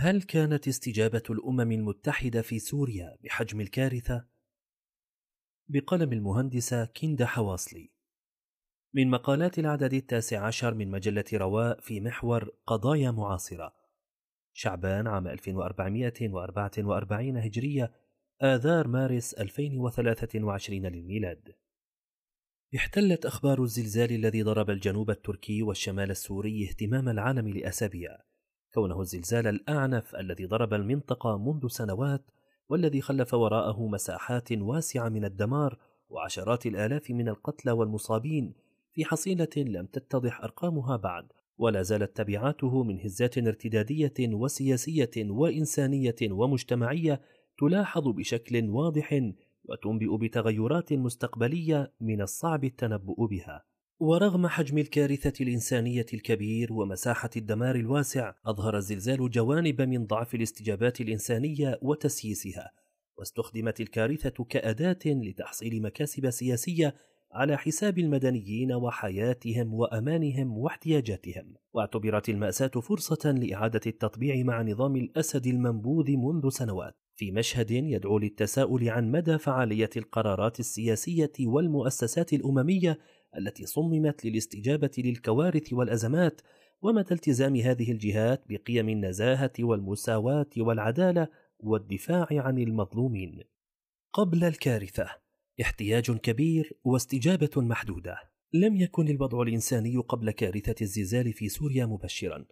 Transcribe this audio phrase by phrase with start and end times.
[0.00, 4.26] هل كانت استجابة الأمم المتحدة في سوريا بحجم الكارثة؟
[5.68, 7.90] بقلم المهندسة كيندا حواصلي.
[8.94, 13.74] من مقالات العدد التاسع عشر من مجلة رواء في محور قضايا معاصرة.
[14.52, 17.92] شعبان عام 1444 هجرية
[18.42, 21.54] آذار مارس 2023 للميلاد.
[22.76, 28.27] احتلت أخبار الزلزال الذي ضرب الجنوب التركي والشمال السوري اهتمام العالم لأسابيع.
[28.74, 32.30] كونه الزلزال الأعنف الذي ضرب المنطقة منذ سنوات
[32.68, 35.78] والذي خلف وراءه مساحات واسعة من الدمار
[36.10, 38.54] وعشرات الآلاف من القتلى والمصابين
[38.92, 41.32] في حصيلة لم تتضح أرقامها بعد.
[41.58, 47.20] ولا زالت تبعاته من هزات ارتدادية وسياسية وإنسانية ومجتمعية
[47.58, 49.32] تلاحظ بشكل واضح
[49.64, 53.64] وتنبئ بتغيرات مستقبلية من الصعب التنبؤ بها.
[54.00, 61.78] ورغم حجم الكارثة الإنسانية الكبير ومساحة الدمار الواسع أظهر الزلزال جوانب من ضعف الاستجابات الإنسانية
[61.82, 62.70] وتسييسها
[63.16, 66.94] واستخدمت الكارثة كأداة لتحصيل مكاسب سياسية
[67.32, 71.54] على حساب المدنيين وحياتهم وأمانهم واحتياجاتهم.
[71.72, 76.96] واعتبرت المأساة فرصة لإعادة التطبيع مع نظام الأسد المنبوذ منذ سنوات.
[77.14, 82.98] في مشهد يدعو للتساؤل عن مدى فعالية القرارات السياسية والمؤسسات الأممية
[83.36, 86.40] التي صممت للاستجابة للكوارث والأزمات
[86.82, 93.44] ومدى التزام هذه الجهات بقيم النزاهة والمساواة والعدالة والدفاع عن المظلومين.
[94.12, 95.08] قبل الكارثة
[95.60, 98.16] احتياج كبير واستجابة محدودة.
[98.52, 102.44] لم يكن الوضع الإنساني قبل كارثة الزلزال في سوريا مبشرا،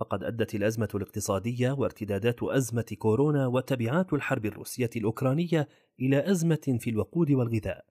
[0.00, 5.68] فقد أدت الأزمة الاقتصادية وارتدادات أزمة كورونا وتبعات الحرب الروسية الأوكرانية
[6.00, 7.84] إلى أزمة في الوقود والغذاء.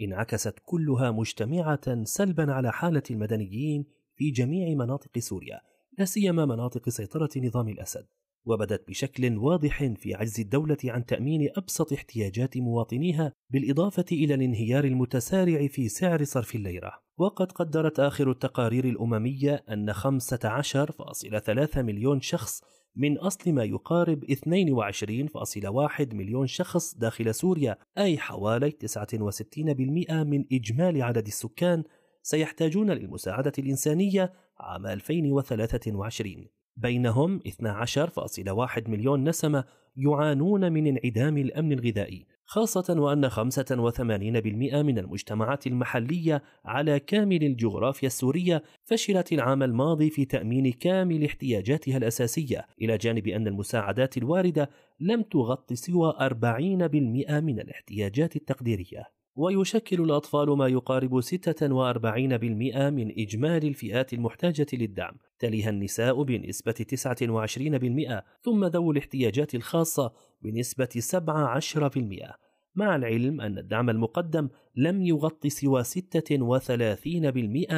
[0.00, 3.84] انعكست كلها مجتمعة سلبا على حالة المدنيين
[4.16, 5.60] في جميع مناطق سوريا،
[5.98, 8.06] لا سيما مناطق سيطرة نظام الأسد.
[8.46, 15.66] وبدت بشكل واضح في عجز الدولة عن تأمين أبسط احتياجات مواطنيها بالإضافة إلى الانهيار المتسارع
[15.66, 22.62] في سعر صرف الليرة وقد قدرت آخر التقارير الأممية أن 15.3 مليون شخص
[22.96, 31.26] من أصل ما يقارب 22.1 مليون شخص داخل سوريا أي حوالي 69% من إجمالي عدد
[31.26, 31.84] السكان
[32.22, 36.46] سيحتاجون للمساعدة الإنسانية عام 2023
[36.76, 39.64] بينهم 12.1 مليون نسمة
[39.96, 42.26] يعانون من انعدام الأمن الغذائي.
[42.54, 43.40] خاصة وأن 85%
[44.82, 52.66] من المجتمعات المحلية على كامل الجغرافيا السورية فشلت العام الماضي في تأمين كامل احتياجاتها الأساسية
[52.82, 54.70] إلى جانب أن المساعدات الواردة
[55.00, 59.04] لم تغطي سوى 40% من الاحتياجات التقديرية.
[59.36, 65.14] ويشكل الأطفال ما يقارب 46% من إجمالي الفئات المحتاجة للدعم.
[65.38, 72.43] تليها النساء بنسبة 29% ثم ذوو الاحتياجات الخاصة بنسبة 17%
[72.76, 75.88] مع العلم أن الدعم المقدم لم يغطي سوى 36%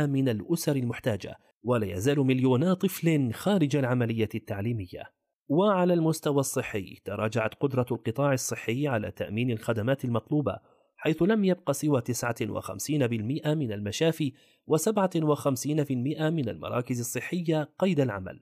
[0.07, 5.03] من الأسر المحتاجة ولا يزال مليونا طفل خارج العملية التعليمية.
[5.49, 10.59] وعلى المستوى الصحي تراجعت قدرة القطاع الصحي على تأمين الخدمات المطلوبة
[10.97, 14.33] حيث لم يبق سوى 59% من المشافي
[14.71, 15.91] و57%
[16.21, 18.41] من المراكز الصحية قيد العمل.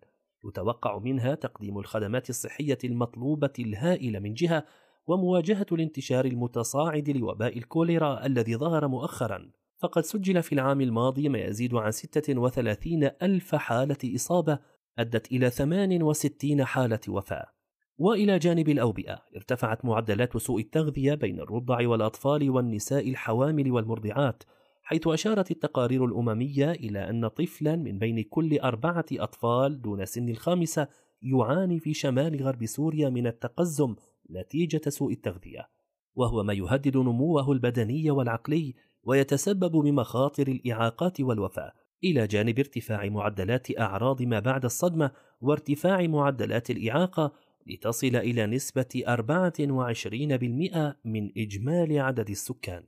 [0.49, 4.65] يتوقع منها تقديم الخدمات الصحية المطلوبة الهائلة من جهة
[5.07, 9.51] ومواجهة الانتشار المتصاعد لوباء الكوليرا الذي ظهر مؤخرا.
[9.83, 14.59] فقد سجل في العام الماضي ما يزيد عن 36 ألف حالة إصابة
[14.99, 17.55] أدت إلى 68 حالة وفاة.
[17.99, 24.43] وإلى جانب الأوبئة ارتفعت معدلات سوء التغذية بين الرضع والأطفال والنساء الحوامل والمرضعات
[24.83, 30.89] حيث أشارت التقارير الأممية إلى أن طفلا من بين كل أربعة أطفال دون سن الخامسة
[31.23, 33.95] يعاني في شمال غرب سوريا من التقزم
[34.31, 35.69] نتيجة سوء التغذية
[36.15, 41.73] وهو ما يهدد نموه البدني والعقلي ويتسبب بمخاطر الإعاقات والوفاة
[42.05, 47.33] إلى جانب ارتفاع معدلات أعراض ما بعد الصدمة وارتفاع معدلات الإعاقة
[47.67, 52.85] لتصل إلى نسبة 24% من إجمالي عدد السكان.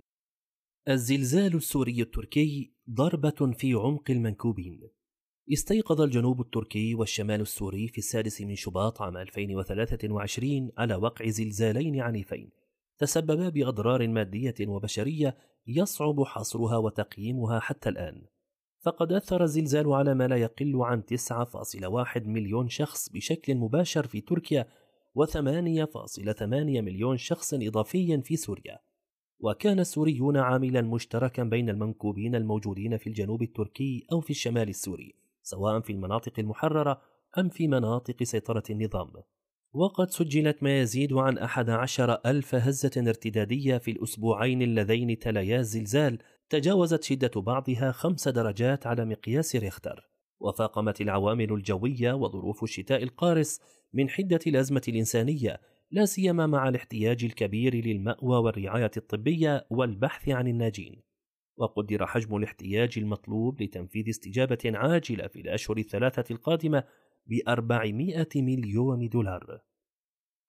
[0.88, 4.80] الزلزال السوري التركي ضربة في عمق المنكوبين.
[5.52, 12.50] استيقظ الجنوب التركي والشمال السوري في السادس من شباط عام 2023 على وقع زلزالين عنيفين.
[12.98, 18.22] تسببا بأضرار مادية وبشرية يصعب حصرها وتقييمها حتى الآن.
[18.80, 24.66] فقد أثر الزلزال على ما لا يقل عن 9.1 مليون شخص بشكل مباشر في تركيا
[25.18, 28.78] و8.8 مليون شخص إضافيا في سوريا.
[29.40, 35.25] وكان السوريون عاملا مشتركا بين المنكوبين الموجودين في الجنوب التركي أو في الشمال السوري.
[35.46, 37.02] سواء في المناطق المحررة
[37.38, 39.12] أم في مناطق سيطرة النظام.
[39.72, 46.18] وقد سجلت ما يزيد عن أحد عشر ألف هزة ارتدادية في الأسبوعين اللذين تليا الزلزال
[46.50, 50.10] تجاوزت شدة بعضها خمس درجات على مقياس ريختر.
[50.40, 53.60] وفاقمت العوامل الجوية وظروف الشتاء القارس
[53.92, 55.60] من حدة الأزمة الإنسانية
[55.90, 61.05] لا سيما مع الاحتياج الكبير للمأوى والرعاية الطبية والبحث عن الناجين.
[61.56, 66.84] وقدر حجم الاحتياج المطلوب لتنفيذ استجابة عاجلة في الأشهر الثلاثة القادمة
[67.26, 69.60] بأربعمائة مليون دولار.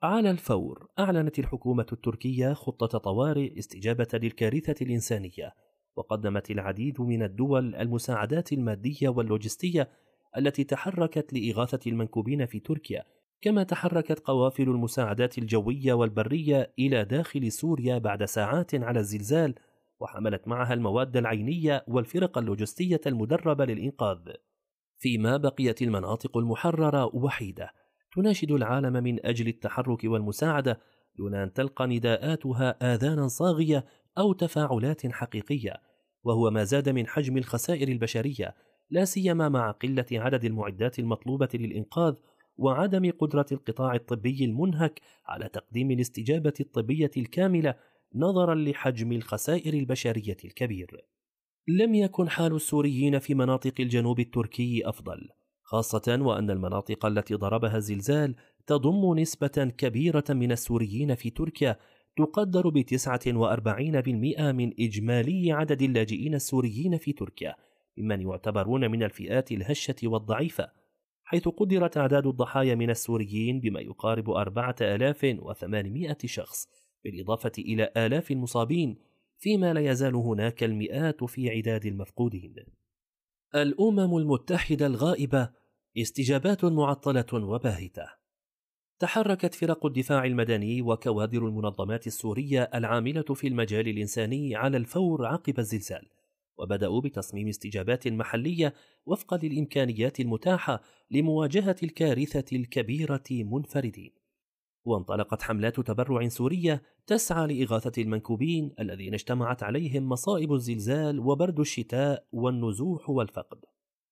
[0.04, 5.54] على الفور أعلنت الحكومة التركية خطة طوارئ استجابة للكارثة الإنسانية
[5.95, 9.89] وقدمت العديد من الدول المساعدات المادية واللوجستية
[10.38, 13.04] التي تحركت لإغاثة المنكوبين في تركيا
[13.42, 19.56] كما تحركت قوافل المساعدات الجوية والبرية إلى داخل سوريا بعد ساعات على الزلزال
[20.00, 24.18] وحملت معها المواد العينية والفرق اللوجستية المدربة للإنقاذ.
[24.98, 27.74] فيما بقيت المناطق المحررة وحيدة
[28.16, 30.80] تناشد العالم من أجل التحرك والمساعدة
[31.18, 33.86] دون أن تلقى نداءاتها آذانا صاغية
[34.18, 35.74] أو تفاعلات حقيقية
[36.24, 38.56] وهو ما زاد من حجم الخسائر البشرية
[38.90, 42.16] لا سيما مع قلة عدد المعدات المطلوبة للإنقاذ
[42.58, 47.76] وعدم قدرة القطاع الطبي المنهك على تقديم الاستجابة الطبية الكاملة
[48.15, 51.06] نظرا لحجم الخسائر البشرية الكبير.
[51.68, 55.30] لم يكن حال السوريين في مناطق الجنوب التركي أفضل،
[55.63, 58.36] خاصة وأن المناطق التي ضربها الزلزال
[58.68, 61.77] تضم نسبة كبيرة من السوريين في تركيا
[62.18, 67.56] تقدر ب 49% من إجمالي عدد اللاجئين السوريين في تركيا،
[67.98, 70.71] ممن يعتبرون من الفئات الهشة والضعيفة،
[71.24, 76.68] حيث قدرت أعداد الضحايا من السوريين بما يقارب 4800 شخص
[77.07, 78.98] بالإضافة إلى آلاف المصابين
[79.38, 82.56] فيما لا يزال هناك المئات في عداد المفقودين.
[83.56, 85.50] الأمم المتحدة الغائبة
[85.98, 88.07] استجابات معطلة وباهتة.
[89.00, 96.09] تحركت فرق الدفاع المدني وكوادر المنظمات السورية العاملة في المجال الإنساني على الفور عقب الزلزال
[96.57, 98.74] وبدأوا بتصميم استجابات محلية
[99.06, 100.81] وفقا للإمكانيات المتاحة
[101.12, 104.17] لمواجهة الكارثة الكبيرة منفردين.
[104.88, 113.10] وانطلقت حملات تبرع سورية تسعى لإغاثة المنكوبين الذين اجتمعت عليهم مصائب الزلزال وبرد الشتاء والنزوح
[113.10, 113.60] والفقد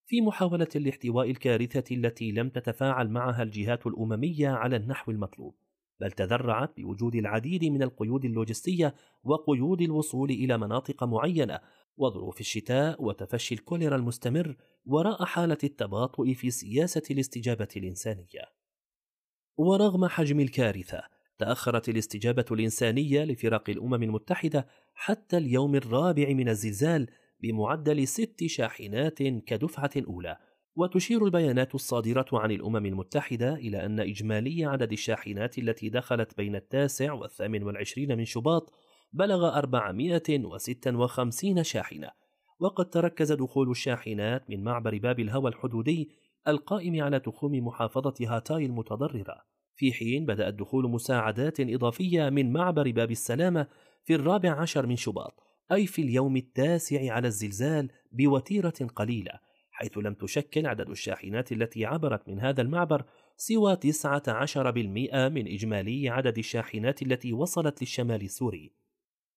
[0.06, 5.54] في محاولة لاحتواء الكارثة التي لم تتفاعل معها الجهات الأممية على النحو المطلوب
[6.00, 8.94] بل تذرعت بوجود العديد من القيود اللوجستية
[9.24, 11.60] وقيود الوصول إلى مناطق معينة
[11.96, 14.56] وظروف الشتاء وتفشي الكوليرا المستمر
[14.86, 18.65] وراء حالة التباطؤ في سياسة الاستجابة الإنسانية.
[19.58, 21.02] ورغم حجم الكارثة،
[21.38, 27.06] تأخرت الاستجابة الإنسانية لفرق الأمم المتحدة حتى اليوم الرابع من الزلزال
[27.40, 30.36] بمعدل ست شاحنات كدفعة أولى،
[30.76, 37.12] وتشير البيانات الصادرة عن الأمم المتحدة إلى أن إجمالي عدد الشاحنات التي دخلت بين التاسع
[37.12, 38.72] والثامن والعشرين من شباط
[39.12, 42.10] بلغ 456 شاحنة.
[42.60, 46.10] وقد تركز دخول الشاحنات من معبر باب الهوى الحدودي
[46.48, 49.56] القائم على تخوم محافظة هاتاي المتضررة.
[49.76, 53.66] في حين بدأت دخول مساعدات إضافية من معبر باب السلامة
[54.04, 55.40] في الرابع عشر من شباط
[55.72, 59.32] أي في اليوم التاسع على الزلزال بوتيرة قليلة
[59.70, 63.04] حيث لم تشكل عدد الشاحنات التي عبرت من هذا المعبر
[63.36, 64.68] سوى 19%
[65.28, 68.72] من إجمالي عدد الشاحنات التي وصلت للشمال السوري.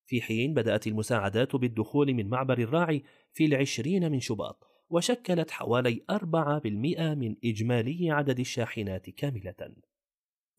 [0.05, 6.15] في حين بدأت المساعدات بالدخول من معبر الراعي في العشرين من شباط وشكلت حوالي 4%
[7.15, 9.75] من إجمالي عدد الشاحنات كاملة.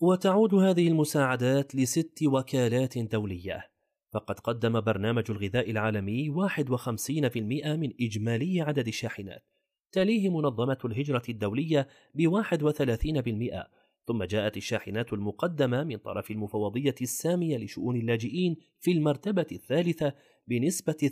[0.00, 3.70] وتعود هذه المساعدات لست وكالات دولية
[4.12, 9.44] فقد قدم برنامج الغذاء العالمي 51% من إجمالي عدد الشاحنات
[9.92, 13.66] تليه منظمة الهجرة الدولية ب 31%
[14.06, 20.14] ثم جاءت الشاحنات المقدمة من طرف المفوضية السامية لشؤون اللاجئين في المرتبة الثالثة
[20.46, 21.10] بنسبة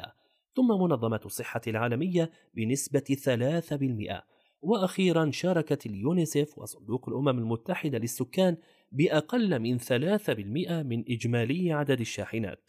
[0.00, 0.25] 12%
[0.56, 4.22] ثم منظمة الصحة العالمية بنسبة 3%
[4.62, 8.56] وأخيرا شاركت اليونيسف وصندوق الأمم المتحدة للسكان
[8.92, 12.64] بأقل من 3% من إجمالي عدد الشاحنات.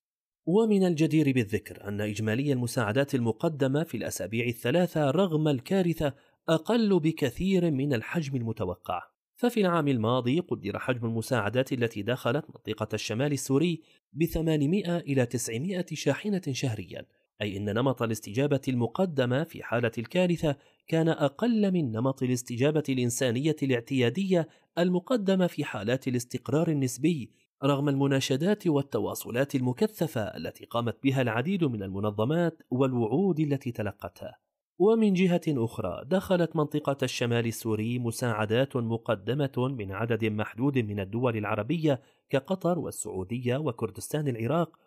[0.45, 6.13] ومن الجدير بالذكر أن إجمالي المساعدات المقدمة في الأسابيع الثلاثة رغم الكارثة
[6.49, 9.01] أقل بكثير من الحجم المتوقع.
[9.35, 13.81] ففي العام الماضي قدر حجم المساعدات التي دخلت منطقة الشمال السوري
[14.13, 17.05] ب 800 إلى 900 شاحنة شهريا.
[17.41, 20.55] أي أن نمط الاستجابة المقدمة في حالة الكارثة
[20.87, 27.31] كان أقل من نمط الاستجابة الإنسانية الاعتيادية المقدمة في حالات الاستقرار النسبي
[27.63, 34.37] رغم المناشدات والتواصلات المكثفة التي قامت بها العديد من المنظمات والوعود التي تلقتها.
[34.79, 42.01] ومن جهة أخرى دخلت منطقة الشمال السوري مساعدات مقدمة من عدد محدود من الدول العربية
[42.29, 44.77] كقطر والسعودية وكردستان العراق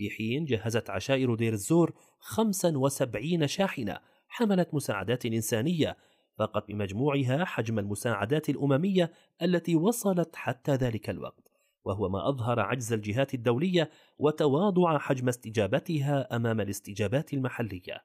[0.00, 5.96] في حين جهزت عشائر دير الزور 75 شاحنة حملت مساعدات إنسانية
[6.38, 11.50] فقط بمجموعها حجم المساعدات الأممية التي وصلت حتى ذلك الوقت
[11.84, 18.04] وهو ما أظهر عجز الجهات الدولية وتواضع حجم استجابتها أمام الاستجابات المحلية.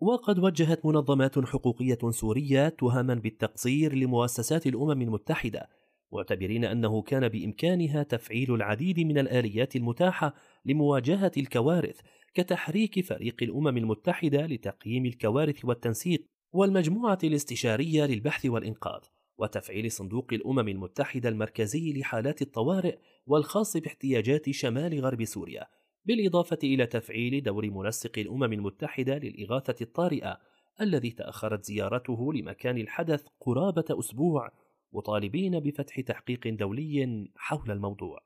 [0.00, 5.68] وقد وجهت منظمات حقوقية سورية تهما بالتقصير لمؤسسات الأمم المتحدة
[6.12, 12.00] معتبرين أنه كان بإمكانها تفعيل العديد من الآليات المتاحة لمواجهة الكوارث
[12.34, 19.02] كتحريك فريق الأمم المتحدة لتقييم الكوارث والتنسيق والمجموعة الاستشارية للبحث والإنقاذ
[19.38, 25.66] وتفعيل صندوق الأمم المتحدة المركزي لحالات الطوارئ والخاص باحتياجات شمال غرب سوريا
[26.04, 30.38] بالإضافة إلى تفعيل دور منسق الأمم المتحدة للإغاثة الطارئة
[30.80, 34.50] الذي تأخرت زيارته لمكان الحدث قرابة أسبوع
[34.92, 38.18] مطالبين بفتح تحقيق دولي حول الموضوع.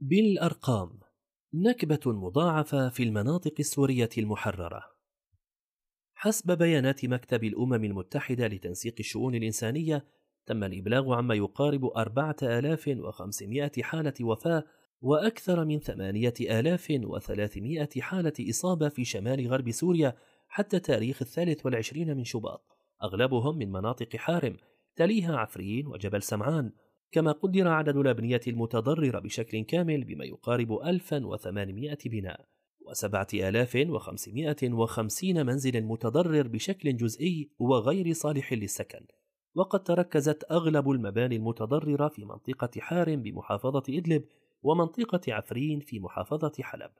[0.00, 1.03] بالأرقام
[1.56, 4.82] نكبة مضاعفة في المناطق السورية المحررة.
[6.14, 10.06] حسب بيانات مكتب الأمم المتحدة لتنسيق الشؤون الإنسانية
[10.46, 14.64] تم الإبلاغ عما يقارب 4500 حالة وفاة
[15.00, 20.16] وأكثر من 8300 حالة إصابة في شمال غرب سوريا
[20.48, 22.66] حتى تاريخ الثالث والعشرين من شباط
[23.02, 24.56] أغلبهم من مناطق حارم
[24.96, 26.72] تليها عفرين وجبل سمعان.
[27.14, 32.46] كما قدر عدد الأبنية المتضررة بشكل كامل بما يقارب 1800 بناء
[32.88, 39.06] و7550 منزل متضرر بشكل جزئي وغير صالح للسكن.
[39.54, 44.24] وقد تركزت أغلب المباني المتضررة في منطقة حارم بمحافظة إدلب
[44.62, 46.90] ومنطقة عفرين في محافظة حلب.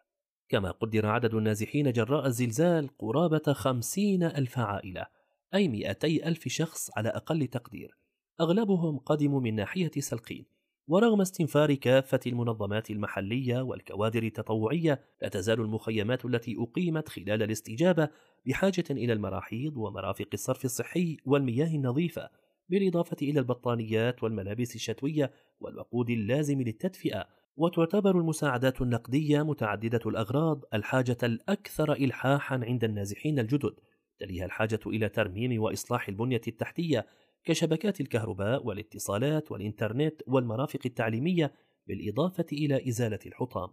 [0.49, 5.07] كما قدر عدد النازحين جراء الزلزال قرابة خمسين ألف عائلة
[5.55, 8.04] أي مئتي ألف شخص على أقل تقدير.
[8.41, 10.47] أغلبهم قدموا من ناحية سلقين
[10.89, 18.09] ورغم استنفار كافة المنظمات المحلية والكوادر التطوعية لا تزال المخيمات التي أقيمت خلال الاستجابة
[18.47, 22.31] بحاجة إلى المراحيض ومرافق الصرف الصحي والمياه النظيفة
[22.69, 27.27] بالإضافة إلى البطانيات والملابس الشتوية والوقود اللازم للتدفئة
[27.57, 33.75] وتعتبر المساعدات النقدية متعددة الأغراض الحاجة الأكثر إلحاحا عند النازحين الجدد
[34.19, 37.07] تليها الحاجة إلى ترميم وإصلاح البنية التحتية
[37.45, 41.55] كشبكات الكهرباء والاتصالات والإنترنت والمرافق التعليمية
[41.87, 43.71] بالإضافة إلى إزالة الحطام.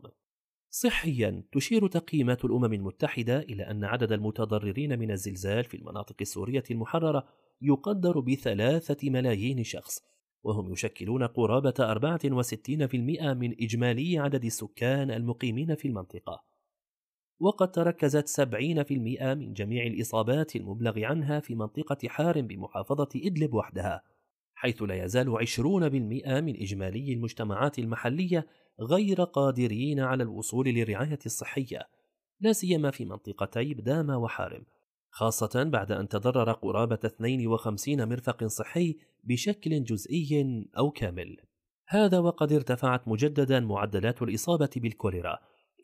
[0.69, 7.27] صحيا تشير تقييمات الأمم المتحدة إلى أن عدد المتضررين من الزلزال في المناطق السورية المحررة
[7.61, 9.99] يقدر بثلاثة ملايين شخص
[10.43, 16.50] وهم يشكلون قرابة 64% من إجمالي عدد السكان المقيمين في المنطقة
[17.41, 18.45] وقد تركزت 70%
[19.21, 24.03] من جميع الإصابات المبلغ عنها في منطقة حارم بمحافظة إدلب وحدها
[24.53, 28.47] حيث لا يزال 20% من إجمالي المجتمعات المحلية
[28.81, 31.87] غير قادرين على الوصول للرعاية الصحية
[32.39, 34.63] لا سيما في منطقتي بدامة وحارم
[35.09, 41.37] خاصة بعد أن تضرر قرابة 52 مرفق صحي بشكل جزئي أو كامل.
[41.87, 45.39] هذا وقد ارتفعت مجددا معدلات الإصابة بالكوليرا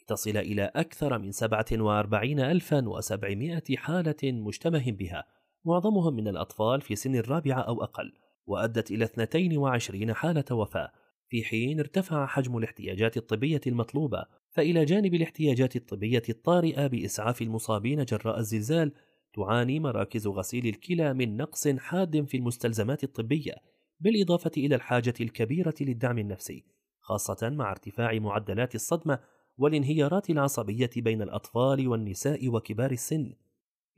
[0.08, 5.26] تصل إلى أكثر من 47700 حالة مشتبه بها.
[5.66, 8.14] معظمهم من الأطفال في سن الرابعة أو أقل
[8.46, 10.92] وأدت إلى 22 حالة وفاة.
[11.30, 18.40] في حين ارتفع حجم الاحتياجات الطبية المطلوبة فإلى جانب الاحتياجات الطبية الطارئة بإسعاف المصابين جراء
[18.40, 18.94] الزلزال
[19.34, 23.56] تعاني مراكز غسيل الكلى من نقص حاد في المستلزمات الطبية
[24.00, 26.66] بالإضافة إلى الحاجة الكبيرة للدعم النفسي
[27.00, 29.20] خاصة مع ارتفاع معدلات الصدمة
[29.58, 33.34] والانهيارات العصبية بين الأطفال والنساء وكبار السن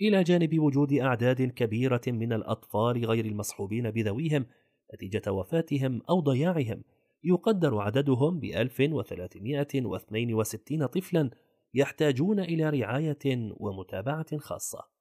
[0.01, 4.45] إلى جانب وجود أعداد كبيرة من الأطفال غير المصحوبين بذويهم
[4.93, 6.83] نتيجة وفاتهم أو ضياعهم.
[7.23, 11.29] يقدر عددهم ب 1362 طفلا
[11.73, 14.99] يحتاجون إلى رعاية ومتابعة خاصة.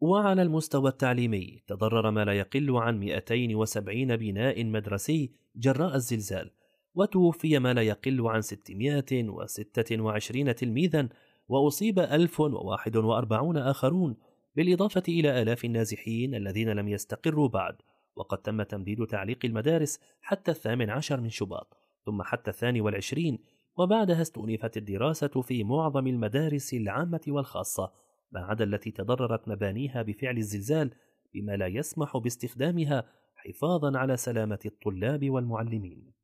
[0.00, 6.50] وعلى المستوى التعليمي تضرر ما لا يقل عن 270 بناء مدرسي جراء الزلزال
[6.94, 11.08] وتوفي ما لا يقل عن 626 تلميذا
[11.48, 14.16] وأصيب 1041 آخرون
[14.56, 17.74] بالإضافة إلى آلاف النازحين الذين لم يستقروا بعد
[18.16, 23.38] وقد تم تمديد تعليق المدارس حتى الثامن عشر من شباط ثم حتى الثاني والعشرين
[23.76, 27.92] وبعدها استؤنفت الدراسة في معظم المدارس العامة والخاصة
[28.32, 30.90] ما عدا التي تضررت مبانيها بفعل الزلزال
[31.34, 33.04] بما لا يسمح باستخدامها
[33.36, 36.19] حفاظا على سلامة الطلاب والمعلمين.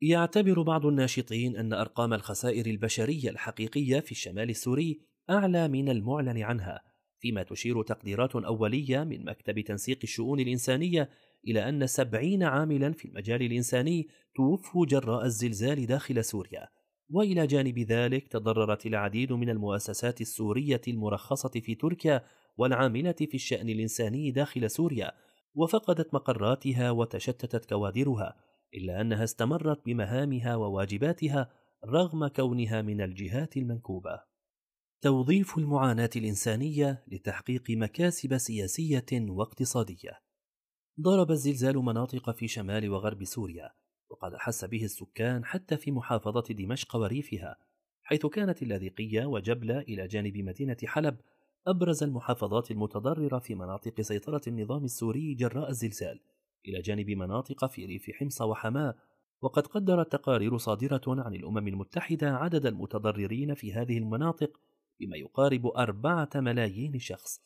[0.00, 6.82] يعتبر بعض الناشطين أن أرقام الخسائر البشرية الحقيقية في الشمال السوري أعلى من المعلن عنها
[7.18, 11.10] فيما تشير تقديرات أولية من مكتب تنسيق الشؤون الإنسانية
[11.48, 16.68] إلى أن سبعين عاملا في المجال الإنساني توفوا جراء الزلزال داخل سوريا.
[17.10, 22.24] وإلى جانب ذلك تضررت العديد من المؤسسات السورية المرخصة في تركيا
[22.56, 25.12] والعاملة في الشأن الإنساني داخل سوريا
[25.54, 28.34] وفقدت مقراتها وتشتتت كوادرها.
[28.74, 31.50] إلا أنها استمرت بمهامها وواجباتها
[31.84, 34.20] رغم كونها من الجهات المنكوبة.
[35.00, 40.20] توظيف المعاناة الإنسانية لتحقيق مكاسب سياسية واقتصادية.
[41.00, 43.70] ضرب الزلزال مناطق في شمال وغرب سوريا،
[44.10, 47.56] وقد أحس به السكان حتى في محافظة دمشق وريفها،
[48.02, 51.16] حيث كانت اللاذقية وجبلة إلى جانب مدينة حلب
[51.66, 56.20] أبرز المحافظات المتضررة في مناطق سيطرة النظام السوري جراء الزلزال،
[56.68, 58.94] إلى جانب مناطق في ريف حمص وحماة
[59.42, 64.60] وقد قدرت تقارير صادرة عن الأمم المتحدة عدد المتضررين في هذه المناطق
[65.00, 67.40] بما يقارب أربعة ملايين شخص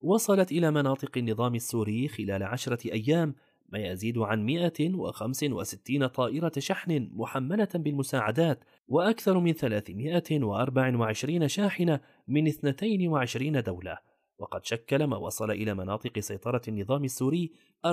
[0.02, 3.36] وصلت إلى مناطق النظام السوري خلال عشرة أيام
[3.70, 14.11] ما يزيد عن 165 طائرة شحن محملة بالمساعدات وأكثر من 324 شاحنة من 22 دولة.
[14.42, 17.52] وقد شكل ما وصل إلى مناطق سيطرة النظام السوري
[17.88, 17.90] 64%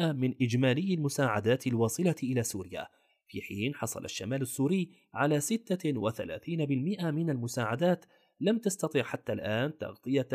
[0.00, 2.86] من إجمالي المساعدات الواصلة إلى سوريا
[3.26, 5.46] في حين حصل الشمال السوري على 36%
[7.04, 8.04] من المساعدات
[8.40, 10.28] لم تستطع حتى الآن تغطية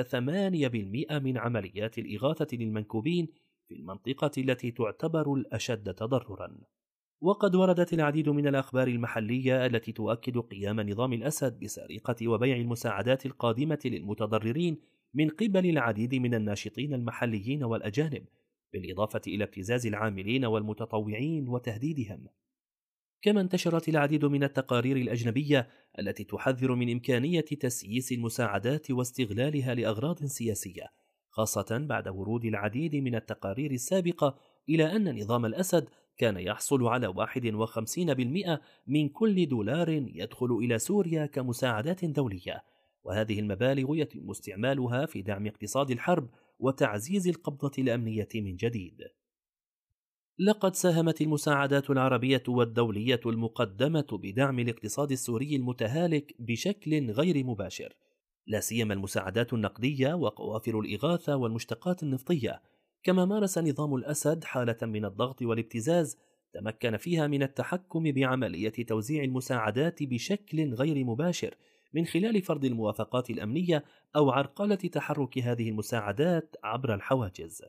[1.07, 3.27] 8% من عمليات الإغاثة للمنكوبين
[3.67, 6.57] في المنطقة التي تعتبر الأشد تضررًا.
[7.21, 13.79] وقد وردت العديد من الأخبار المحلية التي تؤكد قيام نظام الأسد بسرقة وبيع المساعدات القادمة
[13.85, 14.77] للمتضررين
[15.13, 18.25] من قبل العديد من الناشطين المحليين والأجانب
[18.73, 22.27] بالإضافة إلى ابتزاز العاملين والمتطوعين وتهديدهم.
[23.21, 25.67] كما انتشرت العديد من التقارير الأجنبية
[25.99, 30.83] التي تحذر من إمكانية تسييس المساعدات واستغلالها لأغراض سياسية
[31.29, 34.37] خاصة بعد ورود العديد من التقارير السابقة
[34.69, 42.05] إلى أن نظام الأسد كان يحصل على 51% من كل دولار يدخل إلى سوريا كمساعدات
[42.05, 42.63] دولية.
[43.03, 48.97] وهذه المبالغ يتم استعمالها في دعم اقتصاد الحرب وتعزيز القبضة الأمنية من جديد.
[50.39, 57.93] لقد ساهمت المساعدات العربية والدولية المقدمة بدعم الاقتصاد السوري المتهالك بشكل غير مباشر
[58.47, 62.61] لا سيما المساعدات النقدية وقوافل الإغاثة والمشتقات النفطية.
[63.05, 66.17] كما مارس نظام الأسد حالة من الضغط والابتزاز
[66.53, 71.55] تمكن فيها من التحكم بعملية توزيع المساعدات بشكل غير مباشر
[71.93, 73.83] من خلال فرض الموافقات الأمنية
[74.15, 77.61] أو عرقلة تحرك هذه المساعدات عبر الحواجز.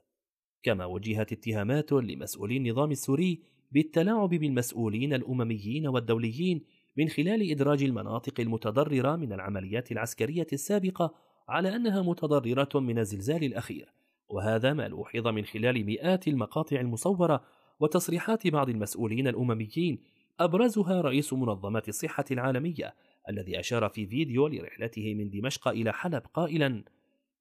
[0.63, 6.65] كما وجهت اتهامات لمسؤولي النظام السوري بالتلاعب بالمسؤولين الأمميين والدوليين
[6.97, 11.15] من خلال إدراج المناطق المتضررة من العمليات العسكرية السابقة
[11.49, 13.93] على أنها متضررة من الزلزال الأخير،
[14.29, 17.45] وهذا ما لوحظ من خلال مئات المقاطع المصورة
[17.81, 20.03] وتصريحات بعض المسؤولين الأمميين
[20.41, 22.95] أبرزها رئيس منظمة الصحة العالمية
[23.29, 26.85] الذي أشار في فيديو لرحلته من دمشق إلى حلب قائلا: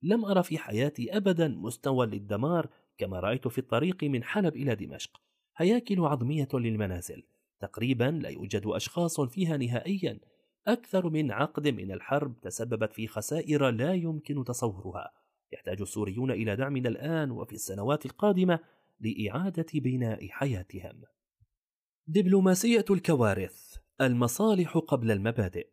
[0.04, 5.22] لم أرى في حياتي أبدا مستوى للدمار كما رأيت في الطريق من حلب إلى دمشق.
[5.58, 7.24] هياكل عظمية للمنازل.
[7.60, 10.20] تقريبا لا يوجد أشخاص فيها نهائيا.
[10.68, 15.25] أكثر من عقد من الحرب تسببت في خسائر لا يمكن تصورها.
[15.56, 18.60] يحتاج السوريون إلى دعمنا الآن وفي السنوات القادمة
[19.00, 21.02] لإعادة بناء حياتهم.
[22.08, 25.68] دبلوماسية الكوارث المصالح قبل المبادئ.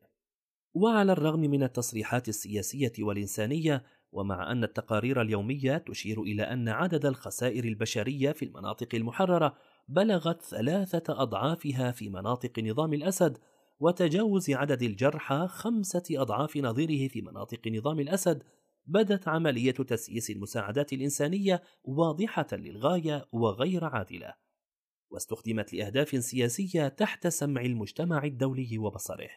[0.75, 7.64] وعلى الرغم من التصريحات السياسية والإنسانية ومع أن التقارير اليومية تشير إلى أن عدد الخسائر
[7.64, 9.57] البشرية في المناطق المحررة
[9.88, 13.38] بلغت ثلاثة أضعافها في مناطق نظام الأسد
[13.81, 18.42] وتجاوز عدد الجرحى خمسة أضعاف نظيره في مناطق نظام الأسد
[18.87, 24.35] بدت عملية تسييس المساعدات الإنسانية واضحة للغاية وغير عادلة
[25.11, 29.31] واستخدمت لأهداف سياسية تحت سمع المجتمع الدولي وبصره.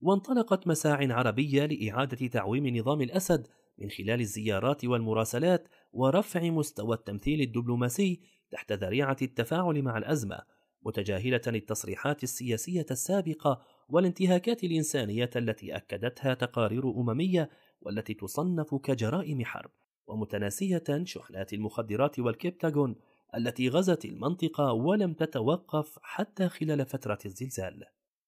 [0.00, 3.46] وانطلقت مساع عربية لإعادة تعويم نظام الأسد
[3.78, 8.20] من خلال الزيارات والمراسلات ورفع مستوى التمثيل الدبلوماسي
[8.50, 10.42] تحت ذريعة التفاعل مع الأزمة
[10.82, 17.50] متجاهلة التصريحات السياسية السابقة والانتهاكات الإنسانية التي أكدتها تقارير أممية
[17.86, 19.70] والتي تصنف كجرائم حرب
[20.06, 22.96] ومتناسية شحنات المخدرات والكبتاغون
[23.36, 27.84] التي غزت المنطقة ولم تتوقف حتى خلال فترة الزلزال.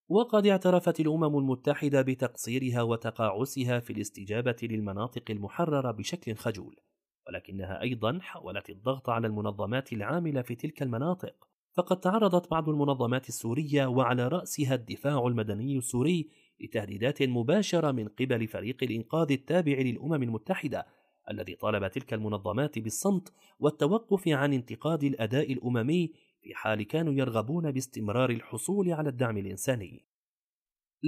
[0.09, 6.77] وقد اعترفت الأمم المتحدة بتقصيرها وتقاعسها في الاستجابة للمناطق المحررة بشكل خجول
[7.29, 11.49] ولكنها أيضا حاولت الضغط على المنظمات العاملة في تلك المناطق.
[11.75, 16.29] فقد تعرضت بعض المنظمات السورية وعلى رأسها الدفاع المدني السوري
[16.61, 20.87] لتهديدات مباشرة من قبل فريق الإنقاذ التابع للأمم المتحدة
[21.31, 26.13] الذي طالب تلك المنظمات بالصمت والتوقف عن انتقاد الأداء الأممي
[26.43, 30.05] في حال كانوا يرغبون باستمرار الحصول على الدعم الإنساني.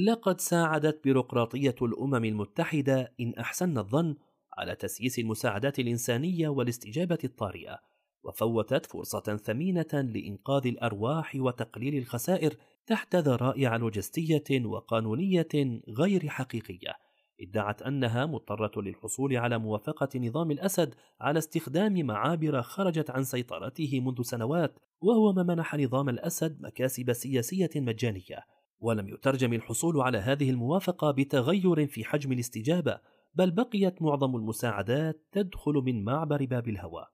[0.07, 4.17] لقد ساعدت بيروقراطية الأمم المتحدة إن أحسن الظن
[4.59, 7.79] على تسييس المساعدات الإنسانية والاستجابة الطارئة،
[8.23, 12.57] وفوتت فرصة ثمينة لإنقاذ الأرواح وتقليل الخسائر
[12.87, 17.07] تحت ذرائع لوجستية وقانونية غير حقيقية.
[17.41, 24.23] ادعت أنها مضطرة للحصول على موافقة نظام الأسد على استخدام معابر خرجت عن سيطرته منذ
[24.23, 28.45] سنوات وهو ما منح نظام الأسد مكاسب سياسية مجانية
[28.81, 33.01] ولم يترجم الحصول على هذه الموافقة بتغير في حجم الاستجابة
[33.35, 37.07] بل بقيت معظم المساعدات تدخل من معبر باب الهوى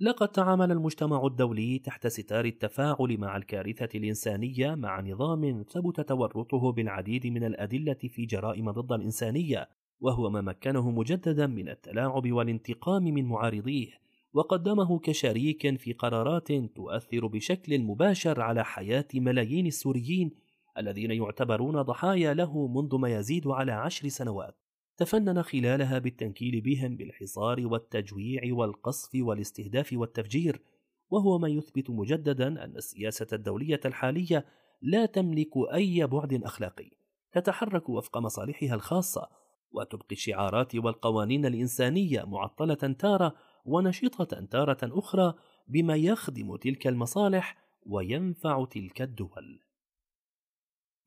[0.00, 7.26] لقد تعامل المجتمع الدولي تحت ستار التفاعل مع الكارثة الإنسانية مع نظام ثبت تورطه بالعديد
[7.26, 9.68] من الأدلة في جرائم ضد الإنسانية
[10.00, 13.90] وهو ما مكنه مجددا من التلاعب والانتقام من معارضيه
[14.32, 20.30] وقدمه كشريك في قرارات تؤثر بشكل مباشر على حياة ملايين السوريين
[20.78, 24.63] الذين يعتبرون ضحايا له منذ ما يزيد على عشر سنوات.
[24.96, 30.62] تفنن خلالها بالتنكيل بهم بالحصار والتجويع والقصف والاستهداف والتفجير
[31.10, 34.46] وهو ما يثبت مجددا أن السياسة الدولية الحالية
[34.82, 36.90] لا تملك أي بعد أخلاقي
[37.32, 39.28] تتحرك وفق مصالحها الخاصة
[39.72, 45.34] وتبقي الشعارات والقوانين الإنسانية معطلة تارة ونشطة تارة أخرى
[45.68, 49.60] بما يخدم تلك المصالح وينفع تلك الدول.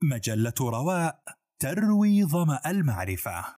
[0.03, 1.19] مجلة رواء
[1.59, 3.45] تروي ظمأ المعرفة